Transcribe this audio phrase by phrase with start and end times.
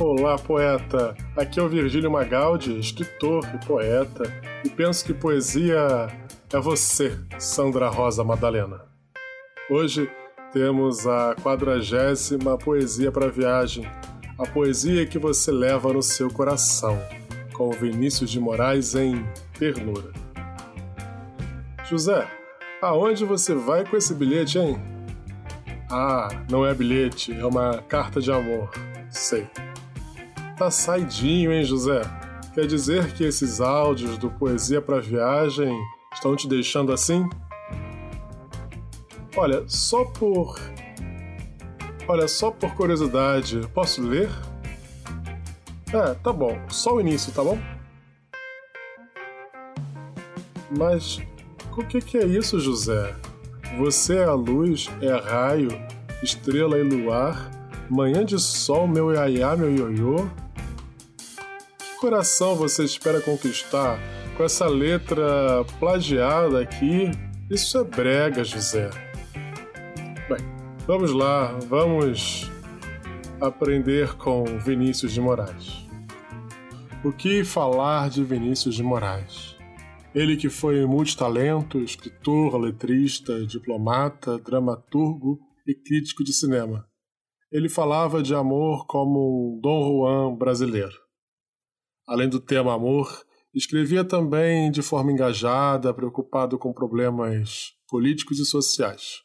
[0.00, 1.16] Olá, poeta!
[1.36, 4.22] Aqui é o Virgílio Magaldi, escritor e poeta,
[4.64, 6.06] e penso que poesia
[6.52, 8.84] é você, Sandra Rosa Madalena.
[9.68, 10.08] Hoje
[10.52, 13.90] temos a quadragésima Poesia para Viagem,
[14.38, 16.96] a poesia que você leva no seu coração,
[17.52, 19.26] com Vinícius de Moraes em
[19.58, 20.12] Ternura.
[21.90, 22.24] José,
[22.80, 24.80] aonde você vai com esse bilhete, hein?
[25.90, 28.70] Ah, não é bilhete, é uma carta de amor.
[29.10, 29.48] Sei.
[30.58, 32.02] Tá saidinho, hein, José?
[32.52, 35.72] Quer dizer que esses áudios do Poesia para Viagem
[36.12, 37.28] estão te deixando assim?
[39.36, 40.58] Olha, só por.
[42.08, 44.28] Olha, só por curiosidade, posso ler?
[45.92, 46.58] É, tá bom.
[46.68, 47.56] Só o início, tá bom?
[50.76, 51.20] Mas
[51.76, 53.14] o que, que é isso, José?
[53.78, 55.68] Você é a luz, é raio,
[56.20, 57.48] estrela e luar,
[57.88, 60.28] manhã de sol, meu iaiá, meu ioiô.
[62.00, 63.98] Coração você espera conquistar
[64.36, 67.10] com essa letra plagiada aqui?
[67.50, 68.88] Isso é brega, José.
[70.28, 70.38] Bem,
[70.86, 72.48] vamos lá, vamos
[73.40, 75.88] aprender com Vinícius de Moraes.
[77.04, 79.56] O que falar de Vinícius de Moraes?
[80.14, 86.86] Ele que foi multitalento, escritor, letrista, diplomata, dramaturgo e crítico de cinema.
[87.50, 91.07] Ele falava de amor como um Dom Juan brasileiro.
[92.08, 93.22] Além do tema amor,
[93.54, 99.18] escrevia também de forma engajada, preocupado com problemas políticos e sociais.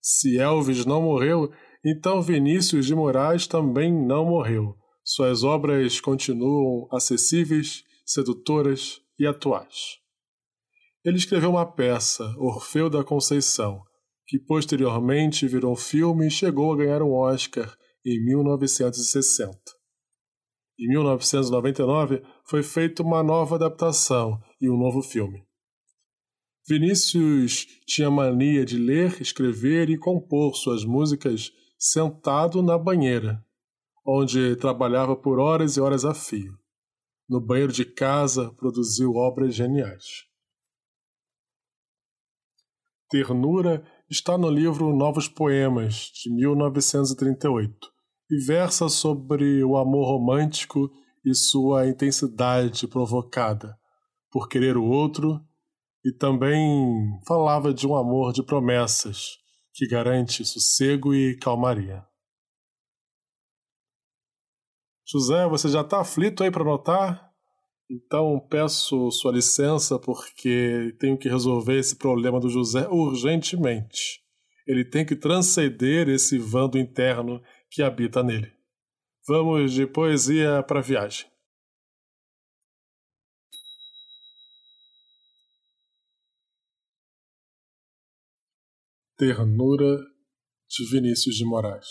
[0.00, 1.52] Se Elvis não morreu,
[1.84, 4.74] então Vinícius de Moraes também não morreu.
[5.04, 9.98] Suas obras continuam acessíveis, sedutoras e atuais.
[11.04, 13.82] Ele escreveu uma peça, Orfeu da Conceição,
[14.26, 19.81] que posteriormente virou filme e chegou a ganhar um Oscar em 1960.
[20.82, 25.46] Em 1999 foi feita uma nova adaptação e um novo filme.
[26.68, 33.40] Vinícius tinha mania de ler, escrever e compor suas músicas sentado na banheira,
[34.04, 36.58] onde trabalhava por horas e horas a fio.
[37.28, 40.24] No banheiro de casa, produziu obras geniais.
[43.08, 47.92] Ternura está no livro Novos Poemas, de 1938,
[48.32, 50.90] e versa sobre o amor romântico
[51.22, 53.78] e sua intensidade provocada
[54.30, 55.38] por querer o outro,
[56.02, 59.36] e também falava de um amor de promessas
[59.74, 62.02] que garante sossego e calmaria.
[65.06, 67.30] José, você já está aflito aí para anotar?
[67.90, 74.22] Então peço sua licença porque tenho que resolver esse problema do José urgentemente.
[74.66, 78.54] Ele tem que transcender esse vando interno que habita nele.
[79.26, 81.26] Vamos de poesia para viagem.
[89.16, 89.96] Ternura
[90.68, 91.86] de Vinícius de Moraes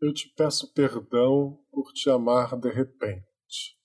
[0.00, 3.78] Eu te peço perdão por te amar de repente.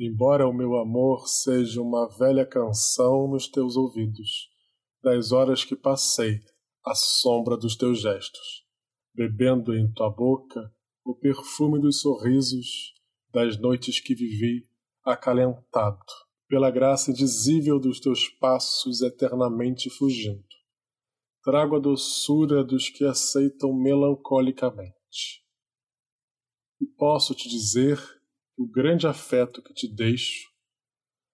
[0.00, 4.50] Embora o meu amor seja uma velha canção nos teus ouvidos,
[5.02, 6.42] das horas que passei
[6.86, 8.64] à sombra dos teus gestos,
[9.12, 10.72] bebendo em tua boca
[11.04, 12.94] o perfume dos sorrisos
[13.32, 14.68] das noites que vivi
[15.04, 16.04] acalentado
[16.48, 20.44] pela graça indizível dos teus passos eternamente fugindo.
[21.42, 25.44] Trago a doçura dos que aceitam melancolicamente
[26.80, 27.98] e posso te dizer
[28.54, 30.50] que o grande afeto que te deixo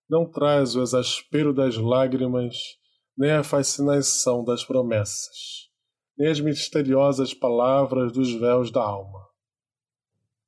[0.08, 2.78] não traz o exaspero das lágrimas,
[3.16, 5.70] nem a fascinação das promessas,
[6.16, 9.28] nem as misteriosas palavras dos véus da alma.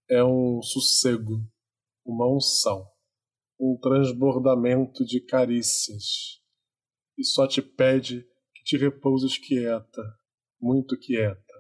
[0.09, 1.47] É um sossego,
[2.05, 2.87] uma unção,
[3.61, 6.41] um transbordamento de carícias,
[7.17, 10.03] e só te pede que te repouses quieta,
[10.61, 11.55] muito quieta,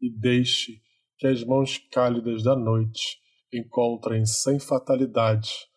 [0.00, 0.80] e deixe
[1.16, 3.18] que as mãos cálidas da noite
[3.52, 5.68] encontrem sem fatalidade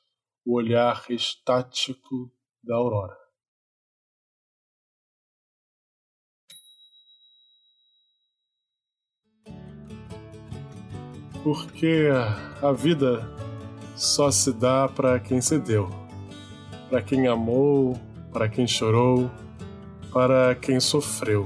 [0.45, 2.31] o olhar estático
[2.63, 3.26] da aurora.
[11.47, 12.09] Porque
[12.61, 13.25] a vida
[13.95, 15.89] só se dá para quem se deu,
[16.89, 17.97] para quem amou,
[18.33, 19.31] para quem chorou,
[20.11, 21.45] para quem sofreu.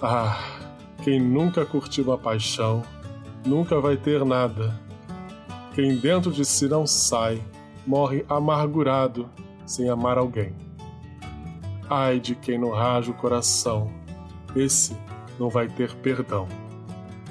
[0.00, 0.34] Ah,
[1.04, 2.82] quem nunca curtiu a paixão,
[3.44, 4.74] nunca vai ter nada.
[5.74, 7.38] Quem dentro de si não sai,
[7.86, 9.28] morre amargurado
[9.66, 10.54] sem amar alguém.
[11.86, 13.92] Ai de quem não raja o coração,
[14.56, 14.96] esse
[15.38, 16.48] não vai ter perdão.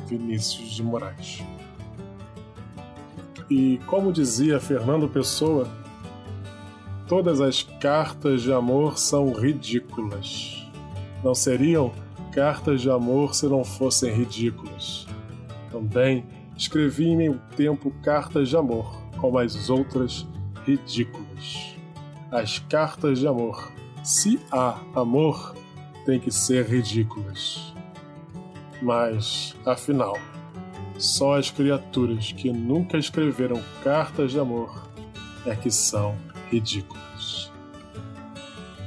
[0.09, 1.43] Vinícius de Moraes.
[3.49, 5.67] E como dizia Fernando Pessoa,
[7.07, 10.67] todas as cartas de amor são ridículas.
[11.23, 11.91] Não seriam
[12.31, 15.07] cartas de amor se não fossem ridículas.
[15.71, 20.27] Também escrevi em meu tempo cartas de amor, como as outras
[20.65, 21.75] ridículas.
[22.31, 23.71] As cartas de amor,
[24.03, 25.55] se há amor,
[26.05, 27.73] têm que ser ridículas.
[28.81, 30.17] Mas, afinal,
[30.97, 34.89] só as criaturas que nunca escreveram cartas de amor
[35.45, 36.15] é que são
[36.49, 37.51] ridículas.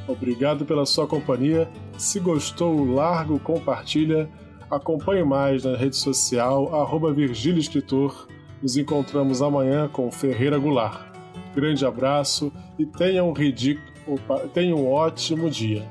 [0.06, 1.68] Obrigado pela sua companhia.
[1.96, 4.28] Se gostou, largo, compartilha.
[4.70, 8.26] Acompanhe mais na rede social, arroba Virgílio Escritor.
[8.62, 11.12] Nos encontramos amanhã com Ferreira Goulart.
[11.54, 14.18] Grande abraço e tenha um ridículo,
[14.54, 15.86] tenha um ótimo dia.